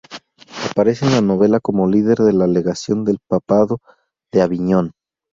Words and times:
Aparece 0.71 1.05
en 1.05 1.11
la 1.11 1.21
novela 1.21 1.59
como 1.59 1.85
líder 1.87 2.17
de 2.17 2.33
la 2.33 2.47
legación 2.47 3.05
del 3.05 3.19
papado 3.29 3.77
de 4.33 4.41
Aviñón. 4.41 4.93